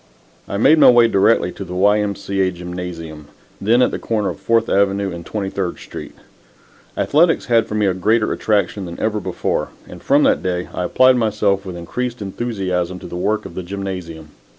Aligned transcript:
I 0.47 0.57
made 0.57 0.79
my 0.79 0.89
way 0.89 1.07
directly 1.07 1.51
to 1.51 1.63
the 1.63 1.75
Y. 1.75 1.99
M. 1.99 2.15
C. 2.15 2.41
A. 2.41 2.49
gymnasium, 2.51 3.27
then 3.61 3.83
at 3.83 3.91
the 3.91 3.99
corner 3.99 4.29
of 4.29 4.39
Fourth 4.39 4.67
Avenue 4.67 5.11
and 5.13 5.23
Twenty 5.23 5.51
third 5.51 5.77
Street. 5.77 6.15
Athletics 6.97 7.45
had 7.45 7.67
for 7.67 7.75
me 7.75 7.85
a 7.85 7.93
greater 7.93 8.33
attraction 8.33 8.85
than 8.85 8.99
ever 8.99 9.19
before, 9.19 9.67
and 9.87 10.01
from 10.01 10.23
that 10.23 10.41
day 10.41 10.67
I 10.73 10.85
applied 10.85 11.17
myself 11.17 11.67
with 11.67 11.77
increased 11.77 12.19
enthusiasm 12.19 12.97
to 12.97 13.05
the 13.07 13.15
work 13.15 13.45
of 13.45 13.53
the 13.53 13.61
gymnasium. 13.61 14.29